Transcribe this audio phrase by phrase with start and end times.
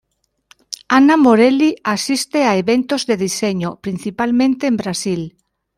[0.97, 5.21] Ana Morelli asiste a eventos de diseño, principalmente en Brasil.